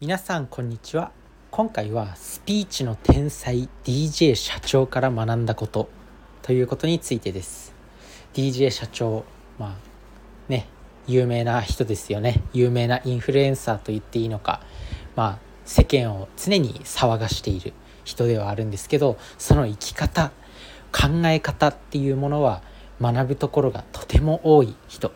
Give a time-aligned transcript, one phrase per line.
[0.00, 1.10] 皆さんこんにちは。
[1.50, 5.88] 今回はスピーチの天才 DJ 社長から学んだこと
[6.42, 7.74] ということについてです。
[8.32, 9.24] DJ 社長
[9.58, 9.76] まあ
[10.48, 10.68] ね
[11.08, 12.44] 有名な人ですよね。
[12.52, 14.62] 有名なインフルエンサーと言っていいのか
[15.16, 17.72] まあ世間を常に騒がしている
[18.04, 20.30] 人ではあるんですけどその生き方
[20.92, 22.62] 考え方っていうものは
[23.02, 25.10] 学ぶところがとても多い人。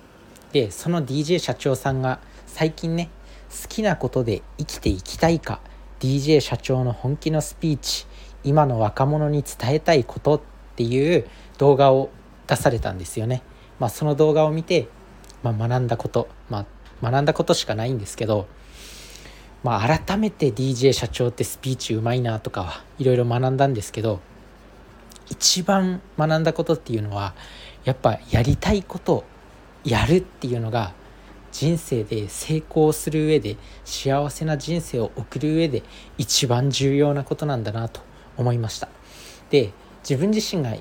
[0.50, 2.18] でその DJ 社長さんが
[2.48, 3.10] 最近ね
[3.52, 5.60] 好きなことで生きていきたいか
[6.00, 8.06] DJ 社長の本気のスピーチ
[8.44, 10.40] 今の若者に伝えたいことっ
[10.74, 11.26] ていう
[11.58, 12.10] 動画を
[12.46, 13.42] 出されたんですよね。
[13.78, 14.88] まあ、その動画を見て、
[15.42, 16.66] まあ、学んだこと、ま
[17.02, 18.46] あ、学んだことしかないんですけど、
[19.62, 24.20] まあ、改めて DJ 社長ってスピーチうまいなとかはいろいろ学んだんですけど
[25.30, 27.34] 一番学んだことっていうのは
[27.84, 29.24] やっぱやりたいこと
[29.84, 30.92] やるっていうのが
[31.52, 35.82] 人生で成功する上で幸せな人生を送る上で
[36.16, 38.00] 一番重要なことなんだなと
[38.38, 38.88] 思いました。
[39.50, 39.70] で
[40.02, 40.74] 自分自身が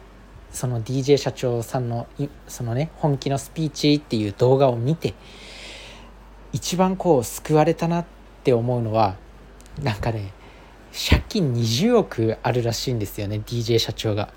[0.52, 2.08] その DJ 社長さんの
[2.48, 5.14] そのね本気のスピーチっていう動画を見て
[6.54, 8.06] 一番こう救われたなっ
[8.44, 9.18] て思うのは
[9.82, 10.34] なんかね
[10.94, 14.34] 借金20億あるらしいんですよね DJ 社長が。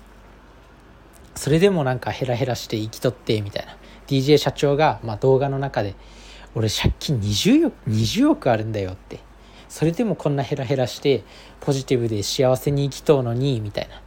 [1.35, 3.77] それでもなんかヘラヘラして生きとってみたいな。
[4.07, 5.95] DJ 社長が、まあ、動画の中で
[6.55, 9.19] 「俺借金 20, 億20億あるんだよ」って。
[9.67, 11.23] それでもこんなヘラヘラして
[11.59, 14.01] ポジティブで幸せに生きとうのにみたいな。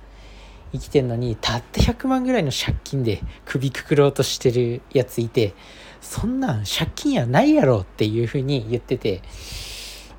[0.73, 5.55] 生きてんのにたった100万ぐらいの借金で首くくろうとしてるやついて
[6.01, 9.23] そんなん借金やないやろっていうふうに言ってて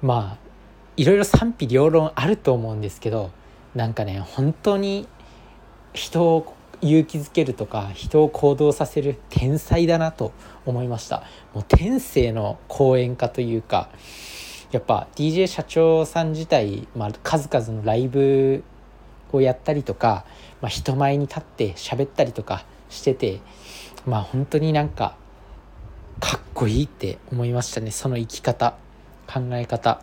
[0.01, 0.49] まあ
[0.97, 3.31] いろいろ賛否両論あると思うんですけど
[3.75, 5.07] なんかね本当に
[5.93, 10.31] 人を勇気づけるとか人を行動させる天才だなと
[10.65, 11.23] 思いました。
[11.53, 13.89] もう天性の講演家というか
[14.71, 18.63] やっぱ DJ 社長さん自体、まあ、数々のライブ
[19.31, 20.25] をやったりとか、
[20.61, 23.41] まあ、人前に立って喋ったりとかしてて
[24.05, 25.15] まあ本当になんか
[26.19, 27.91] かっこいいって思いましたね。
[27.91, 28.75] その生き方
[29.27, 30.01] 考え方。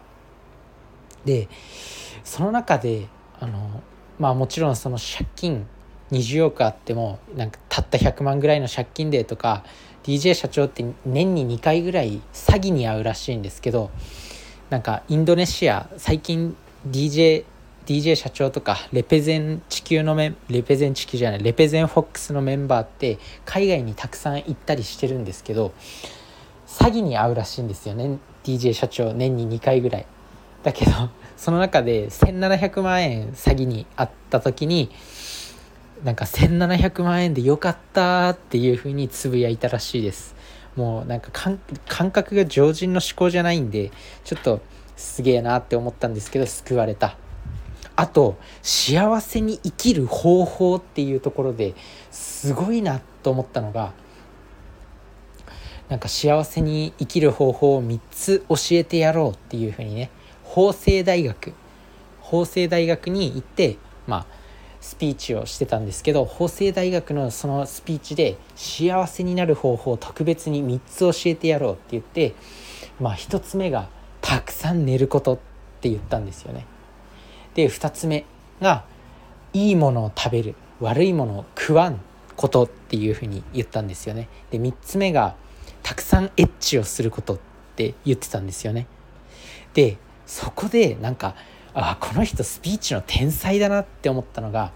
[1.24, 1.48] で
[2.24, 3.08] その中で
[3.40, 3.82] あの
[4.18, 5.66] まあもちろんその借金
[6.12, 9.64] 20億あってもなんかたった100万ぐらいの借金でとか
[10.04, 13.90] DJ 社長って年に2回ぐらい詐欺に遭うらしいんですけど
[14.70, 16.56] なんかインドネシア最近
[16.88, 17.44] DJ,
[17.86, 25.72] DJ 社長とかレペゼン地球のメンレペゼン地球じゃないレペゼンフォックスのメンバーって海外にたくさん行ったりしてるんですけど
[26.68, 30.06] 詐欺に遭うらしいんですよね DJ 社長年に2回ぐらい。
[30.62, 30.90] だけど
[31.36, 34.90] その中で1700万円詐欺に遭った時に
[36.06, 40.36] なんか1700万円でよかったっていうふうにつぶやいたらしいです。
[40.76, 43.90] もうなんか感覚が常人の思考じゃないんで
[44.22, 44.60] ちょっと
[44.96, 47.16] すげえなって思ったんですけど救われた。
[47.96, 51.74] あと幸せに生きる方法っていうところで
[52.12, 53.92] すごいなと思ったのが
[55.88, 60.12] なんか幸せに生きる方法を3つ教えてやろうっていうふうにね
[60.44, 61.52] 法政大学。
[62.20, 64.45] 法政大学に行ってまあ
[64.80, 72.34] スピーチをしてたんですけど法政大学のそのスピーチで幸せになる方法を特別に3つ教えてやろうって言って
[73.00, 73.88] まあ1つ目が
[74.20, 75.38] たくさん寝ることっ
[75.80, 76.66] て言ったんですよね。
[77.54, 78.24] で2つ目
[78.60, 78.84] が
[79.52, 82.00] いいものを食べる悪いものを食わん
[82.36, 84.28] ことっていうふうに言ったんですよね。
[84.50, 85.36] で3つ目が
[85.82, 87.38] たくさんエッチをすることっ
[87.76, 88.86] て言ってたんですよね。
[89.74, 91.34] でそこでなんか
[91.78, 94.72] あこの人スピーチの天才だなって思ったのが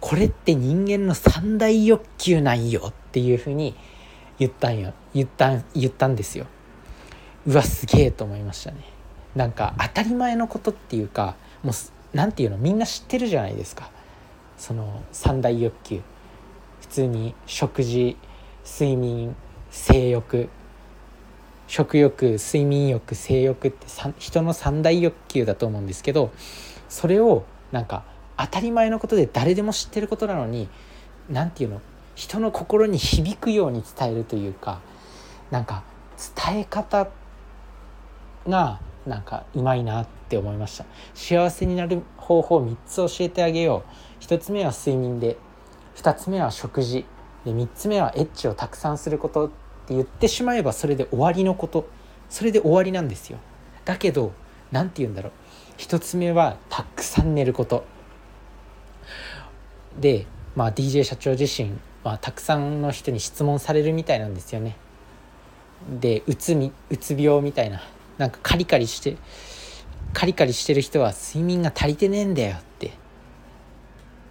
[0.00, 3.74] これって人間の三大欲求なんよっていうふうに
[4.38, 4.94] 言ったんよ。
[5.14, 6.46] 言った言ったんですよ。
[7.46, 8.78] うわすげえと思いましたね。
[9.36, 11.74] なんか当たり前のことっていうかもう
[12.14, 13.90] 何て言うのみんな知ってるじゃないですか。
[14.56, 16.00] その三大欲求。
[16.80, 18.16] 普通に食事
[18.64, 19.36] 睡眠
[19.70, 20.48] 性欲。
[21.66, 23.86] 食欲睡眠欲性欲って
[24.18, 26.32] 人の三大欲求だと思うんですけど
[26.88, 28.04] それをなんか
[28.36, 30.68] 当たり前のことで誰でも知ってることなのに
[31.30, 31.80] 何て言うの
[32.14, 34.80] 人の心に響くように伝えるというか
[35.50, 35.84] なんか
[36.46, 37.08] 伝え方
[38.46, 40.86] がなんかうまいなって思いました。
[41.14, 43.84] 幸せになる方法を3つ教えてあげよ
[44.20, 44.24] う。
[44.24, 45.36] 1つ目は睡眠で
[45.96, 47.04] 2つ目は食事。
[47.44, 49.50] で3つ目はエッチをたくさんすること。
[49.84, 51.88] って言ってしまえばそれで終わりのこと。
[52.30, 53.38] それで終わりなんですよ。
[53.84, 54.32] だけど
[54.72, 55.32] 何て言うんだろう。
[55.76, 57.84] 一つ目はたくさん寝ること。
[60.00, 60.26] で、
[60.56, 61.70] まあ、DJ 社長自身、
[62.02, 64.76] まあ、たくさんの人に質問されるみたいなんですよね。
[66.00, 67.82] でうつみうつ病みたいな。
[68.16, 69.16] なんかカリカリして
[70.12, 72.92] カリカリしてる人は睡眠が足りてねえんだよって。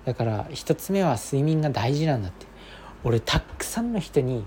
[0.05, 2.47] だから1つ目は睡眠が大事なんだって。
[3.03, 4.45] 俺たくさんの人に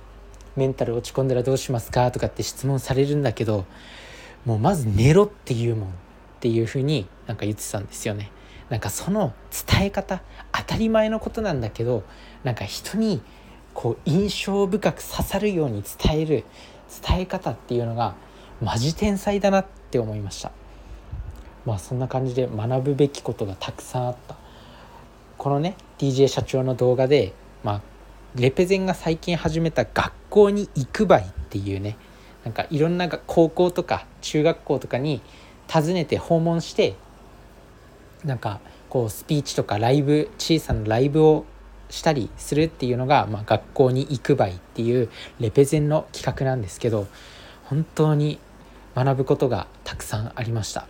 [0.56, 3.66] メンタル落ち込んだらどうしますかとかって質問されるんだけど
[4.44, 5.92] もうまず寝ろっていうもんっ
[6.40, 8.30] ていうふうになんか言ってたんですよね。
[8.70, 9.32] なんかその
[9.68, 10.22] 伝え方
[10.52, 12.02] 当たり前のことなんだけど
[12.42, 13.22] なんか人に
[13.74, 16.44] こう印象深く刺さるように伝える
[17.06, 18.16] 伝え方っていうのが
[18.60, 20.50] マジ天才だなって思いました。
[21.64, 24.36] まあそんな感じで学ぶべきことがたくさんあった。
[25.36, 27.80] このね DJ 社長の動画でまあ
[28.34, 31.96] レペゼンが最近始めた学校に行くばいっていうね
[32.44, 35.22] なんかいろんな高校とか中学校とかに
[35.72, 36.94] 訪ねて訪問して
[38.22, 38.60] なんか
[38.90, 41.46] こうスピーチとかライブ小さなライブを
[41.88, 45.08] したりするっていうのが、まあ、学校に行くばいっていう
[45.40, 47.06] レペゼンの企画なんですけど
[47.64, 48.38] 本当に
[48.94, 50.86] 学ぶことがたくさんありました、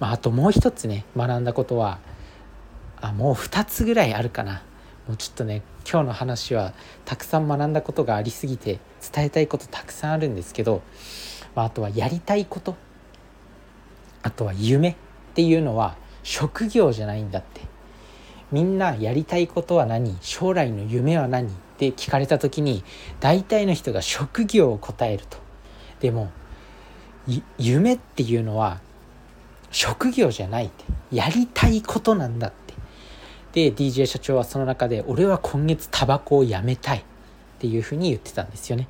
[0.00, 1.98] まあ、あともう一つね学んだことは
[3.00, 4.62] あもう2つぐらいあるかな。
[5.08, 6.72] もうちょっとね今日の話は
[7.04, 8.78] たくさん学んだことがありすぎて
[9.12, 10.82] 伝えたいことたくさんあるんですけど、
[11.56, 12.76] まあ、あとはやりたいこと
[14.22, 14.94] あとは夢っ
[15.34, 17.62] ていうのは職業じゃないんだって。
[18.52, 20.16] みんなやりたいことは何？
[20.20, 21.46] 将来の夢は何？
[21.48, 22.84] って聞かれた時に
[23.20, 25.38] 大体の人が職業を答えると。
[26.00, 26.30] でも
[27.58, 28.80] 夢っていうのは
[29.70, 30.84] 職業じゃないって。
[31.10, 32.59] やりたいことなんだって。
[33.52, 37.02] で DJ 社長はその中で俺は今月タバコをやめたいっ
[37.58, 38.88] ていうふうに言ってたんですよね。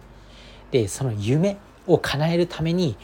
[0.71, 2.97] でその夢を叶えるために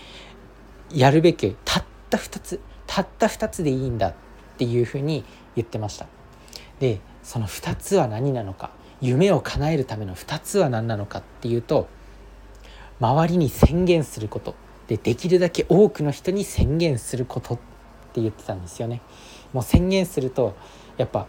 [0.93, 4.14] やるべきたった2つたった2つでいいんだっ
[4.58, 5.25] ていうふうに
[5.56, 6.06] 言ってました。
[6.79, 8.70] でその2つは何なのか
[9.00, 11.88] 夢を叶えるための2つは何なのかっていうと
[13.00, 14.55] 周りに宣言すること
[14.87, 17.59] でできるだけ多くの人に宣言することっ
[18.12, 19.00] て言ってたんですよね。
[19.52, 20.55] もう宣言すると
[20.97, 21.26] やっぱ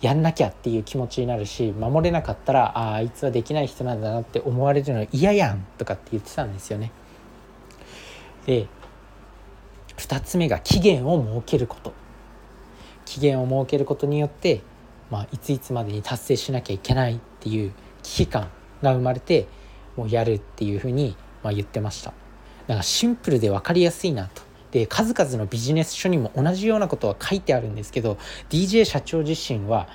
[0.00, 6.90] やんなきゃっていう気持ちになるし守れなかったらああいつはできない人なんだなって思われるの嫌やんとかって言ってたんですよね。
[8.46, 8.66] で
[9.96, 11.92] 2つ目が期限を設けること。
[13.04, 14.62] 期限を設けることによって、
[15.10, 17.72] まあ、いついつまでに達成しなきゃいけないっていう
[18.04, 18.48] 危機感
[18.82, 19.48] が生まれて
[19.96, 22.10] もうやるっていうふうに、まあ、言ってました。
[22.66, 24.42] だからシンプルで分かりやすいなと。
[24.72, 28.18] で数々のビジネス書にも同じようなことは書いてあるんですけど
[28.50, 29.88] DJ 社長自身は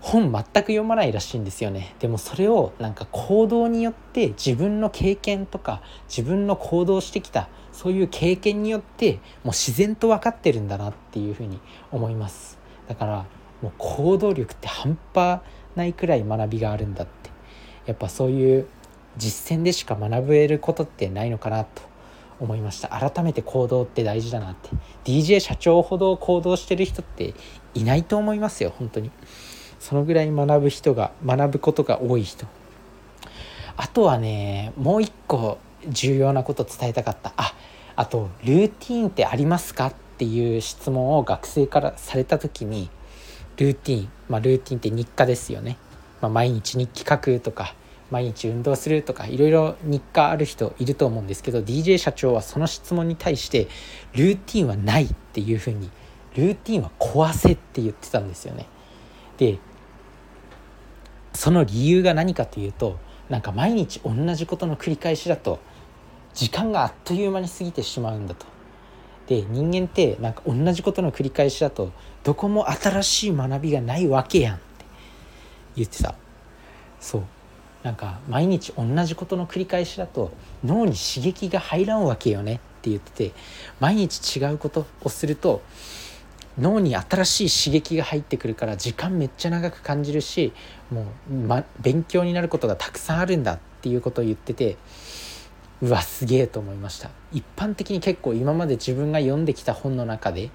[0.00, 1.94] 本全く読まないらしいんですよね。
[1.98, 11.60] でもそれをなんか行動によって自分の経験とか自分の行動してきたそういう経験によってもう自然と分かってるんだなっていうふうに
[11.92, 12.58] 思います。
[12.88, 13.26] だから
[13.60, 15.40] もう行動力って半端
[15.76, 17.20] ないくらい学びがあるんだって。
[17.86, 18.66] やっぱそういう
[19.16, 21.82] 実践でしか学べることってないのかなと
[22.40, 22.88] 思いました。
[22.88, 24.70] 改めて行動って大事だなって。
[25.04, 27.34] DJ 社長ほど行動してる人って
[27.74, 29.10] いないと思いますよ本当に。
[29.78, 32.46] そのぐらい学ぶ人が学ぶことが多い人。
[33.76, 35.58] あとはねもう一個
[35.88, 37.32] 重要なこと伝えたかった。
[37.36, 37.54] あ
[37.96, 42.90] あとルーティンってありますかっていう質問を学生からされた時に
[43.56, 44.08] ルーティン。
[44.28, 45.76] まあルーティンって日課ですよね、
[46.20, 47.74] まあ、毎日日記書くとか
[48.10, 53.68] 毎日運動するとかいろいろ日課ある人いると思うんですけど DJ 社長はその質問に対して
[54.14, 55.90] ルーティンはないっていうふうに
[56.36, 58.66] ルーティンは壊せって言ってたんですよね。
[59.38, 59.58] で
[61.32, 62.98] その理由が何かというと
[63.28, 65.60] なんか毎日同じことの繰り返しだと
[66.34, 68.46] 時間があっという間に過ぎてしまうんだと。
[69.26, 71.92] で人間ってなんか同じことの繰り返しだと
[72.24, 74.64] どこも新しい学びがないわけやんって
[75.76, 76.16] 言ってた
[76.98, 77.22] そう
[77.82, 80.32] なんか毎日同じことの繰り返しだと
[80.64, 83.32] 脳に刺激が入らんわけよねって言ってて
[83.78, 85.62] 毎日違うことをすると
[86.58, 90.52] 脳に新しい刺激が入ってくるから時間めっちゃ長く感じるし
[90.90, 94.76] もう、ま、勉強になることがたくさんあるんだっていうことを言ってて
[95.80, 97.10] うわすげえと思いました。
[97.32, 100.50] 一般的に結構今まで自分が読んできた本の中で、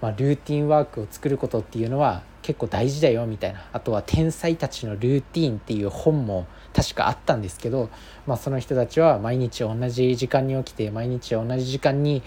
[0.00, 3.64] まあ、ルーティンワークを作ることっていうのは結構大事だよみたいな。
[3.72, 7.88] あとは「天才たちのルーティーン」っていう本も確かあったんですけど、
[8.26, 12.22] まあ、その人たちは毎日同じ時間に起きて毎日同じ時間に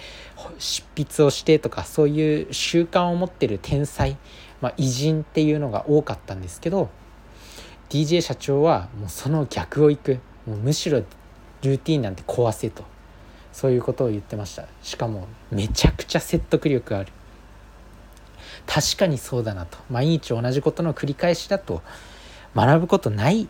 [0.58, 4.18] 執筆をしてとかそういう習慣を持ってる天才、
[4.62, 6.90] まあ、偉人っていうのが多かったんですけど
[7.90, 10.20] DJ 社長はもうその逆をいく。
[10.46, 12.84] もうむしろルーティーンなんて壊せと。
[13.52, 14.68] そういうことを言ってました。
[14.82, 17.12] しかもめちゃくちゃ説得力ある。
[18.68, 19.78] 確かにそうだなと。
[19.90, 21.82] 毎日同じことの繰り返しだと
[22.56, 23.48] 学ぶことない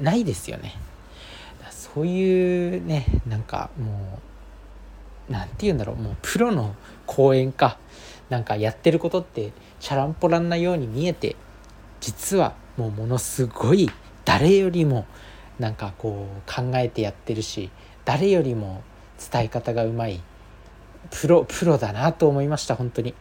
[0.00, 0.74] ないですよね。
[1.70, 4.18] そういうねなんかも
[5.28, 5.96] う何て言うんだろう。
[5.96, 6.74] もうプロの
[7.06, 7.78] 講演家
[8.30, 11.36] なんかやってることってチャランポランなように見えて
[12.00, 13.90] 実はもうものすごい
[14.24, 15.06] 誰よりも
[15.58, 17.70] なんかこう考えてやってるし
[18.04, 18.82] 誰よりも
[19.32, 20.20] 伝え方がうまい
[21.10, 23.14] プロプロだなと思いました本当に。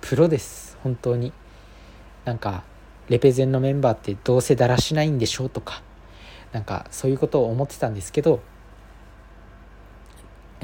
[0.00, 0.69] プロです。
[0.82, 1.32] 本当に
[2.24, 2.62] なんか
[3.08, 5.82] レペゼンのメンバーってどうせだらしないんでしょうとか
[6.52, 8.40] なんかそういうことを思ってたんですけど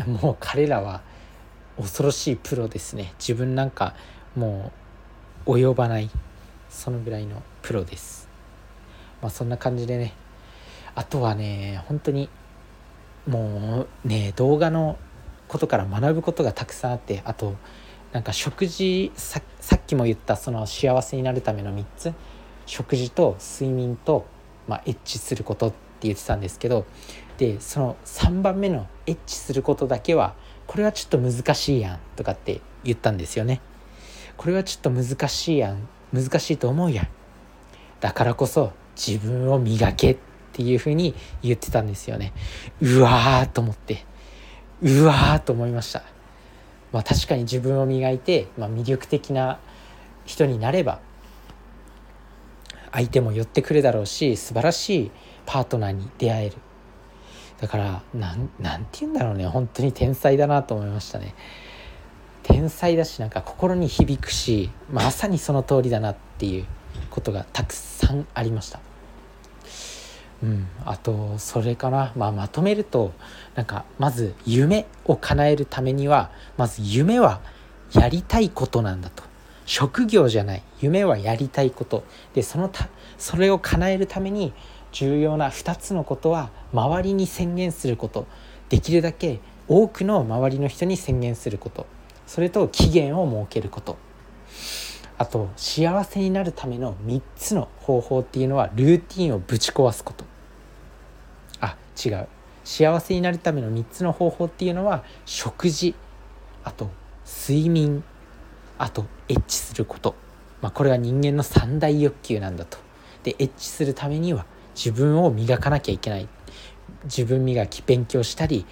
[0.07, 1.03] もう彼らは
[1.77, 3.15] 恐ろしいプロですね。
[3.19, 3.95] 自分なんか
[4.35, 4.73] も
[5.47, 6.11] う及ばない
[6.69, 8.29] そのぐらいのプロです。
[9.23, 10.15] まあそんな感じでね
[10.95, 12.29] あとはね本当に
[13.27, 14.99] もうね動画の
[15.49, 17.57] ことから学ぶことがたくさんあってあと
[18.13, 22.15] なんか食事さっきも言ったその幸せになるための3つ
[22.67, 24.27] 食事と睡眠と、
[24.69, 26.87] まあ、エッチすることって言ってたんですけど
[27.39, 30.35] でその3番目のエッチすることだけは
[30.67, 33.61] これはちょっと難しいやんとかって言ったんですよね。
[34.37, 37.09] これはちょっと難しいやん難しいと思うやん。
[38.01, 40.17] だからこそ自分を磨けっ
[40.53, 42.33] ていうふうに言ってたんですよね。
[42.81, 44.05] うわーと思って
[44.83, 46.16] うわーと思いました。
[46.93, 49.59] まあ確かに自分を磨いて、まあ、魅力的な
[50.25, 51.01] 人になれば
[52.93, 55.11] 相手も寄ってくるだろうし素晴らしい
[55.45, 56.57] パートナーに出会える。
[57.61, 59.47] だからなんなんて言うんだろうね。
[59.47, 61.35] 本当に天才だなと思いましたね。
[62.43, 66.67] 天才だしなんか心に響くしまさにその通りだなっていう
[67.11, 68.81] ことがたくさんありました。
[70.43, 73.13] うん、あとそれかな、まあ、まとめると
[73.55, 77.41] なんかまず夢を叶えるためにはまず夢は
[77.93, 79.23] やりたいことなんだと。
[79.65, 80.63] 職業じゃない。
[80.81, 82.05] 夢はやりたいこと。
[82.35, 82.89] でそのた
[83.19, 84.53] それを叶えるために
[84.93, 88.27] 重要な2つのことは周りに宣言すること。
[88.69, 91.87] できるだけ多くの周りの人に宣言すること。
[92.27, 93.97] それと期限を設けること。
[95.19, 100.25] あと幸せになるための3つの方法っていうのはルーティンをぶち壊すこと。
[101.61, 102.29] あ違う。
[102.65, 105.95] 幸せになるための3つの方法っていうのは食事。
[106.65, 106.91] あと
[107.27, 108.05] 睡眠。
[108.79, 110.15] あとエッチすること、
[110.61, 112.77] まあ、これは人間の三大欲求なんだと。
[113.23, 114.45] でエッチするためには
[114.75, 116.29] 自分を磨かなきゃいけない。
[117.05, 118.67] 自分磨き勉強したり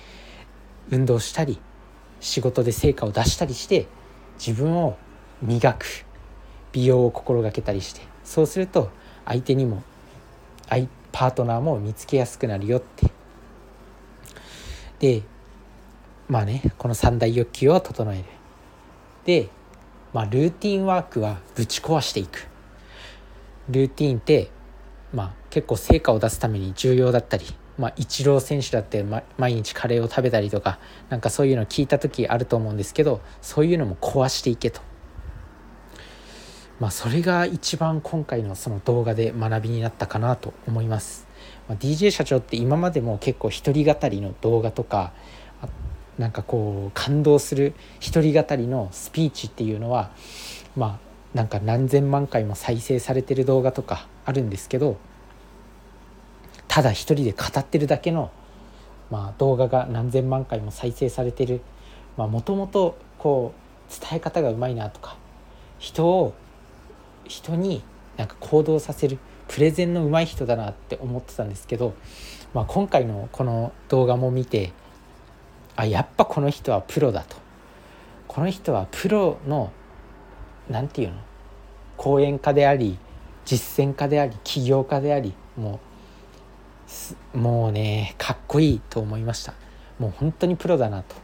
[0.90, 1.58] 運動したり
[2.20, 3.86] 仕事で成果を出したりして
[4.38, 4.98] 自分を
[5.42, 6.04] 磨く。
[6.74, 8.90] 美容を心がけたりしてそうすると
[9.24, 9.82] 相手にも
[11.12, 13.10] パートナーも見つけやすくなるよって。
[14.98, 15.22] で
[16.28, 18.24] まあねこの三大欲求を整える。
[19.24, 19.48] で
[20.14, 22.46] まあ、ルーティンワークはぶち壊していく。
[23.68, 24.48] ルーティンって、
[25.12, 27.44] まあ、結構成果を出すために重要だったり、
[27.78, 29.04] まあ、イチロー選手だって、
[29.38, 30.78] 毎日カレーを食べたりとか
[31.08, 34.80] なんかそういうの聞いた時あると思うんですけどそういうのも壊していけと。
[36.80, 41.26] まあ、それが一番今回のその動画で学びになったかなと思います。
[41.68, 45.12] まあ、DJ 社長って今までも結構一人語りの動画とか
[46.18, 50.10] なんかこう感動する一人語りのスピーチっていうのは
[50.76, 54.96] まあなんか何千万回も再生されてる動画とかあるんですけど
[56.68, 58.30] ただ一人で語ってるだけの、
[59.10, 61.60] まあ、動画が何千万回も再生されてる
[62.16, 63.52] もともとこ
[63.88, 65.16] う伝え方がうまいなとか
[65.78, 66.34] 人を
[67.26, 67.82] 人に
[68.16, 71.94] なんか行動させるプレゼンの上手い人だなって思ってたんですけど、
[72.54, 74.72] まあ、今回のこの動画も見て
[75.76, 77.36] あやっぱこの人はプロだと。
[78.28, 79.72] この人はプロの
[80.68, 81.20] 何て言うの？
[81.96, 82.98] 講演家であり
[83.44, 85.78] 実践家であり起業家でありも
[87.34, 89.54] うもうねかっこいいと思いました。
[89.98, 91.14] もう本当にプロだなと。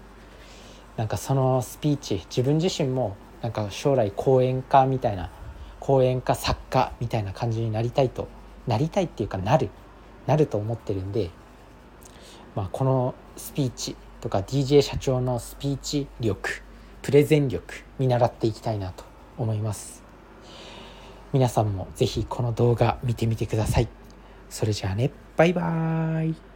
[0.96, 5.30] なんかそのスピーチ自分自身もなんか将来講演家みたいな
[5.80, 8.28] 講演家作家みたいな感じになりたいと
[8.66, 9.70] なりたいっていうかなる
[10.26, 11.30] なると思ってるんで、
[12.54, 16.62] まあ、このスピーチとか DJ 社長のスピーチ力
[17.02, 19.04] プレゼン力見習っていきたいなと
[19.38, 20.04] 思います。
[21.32, 23.88] 皆さんも是非この動画見てみてください。
[24.50, 25.10] それじゃあね。
[25.36, 26.49] バイバーイ。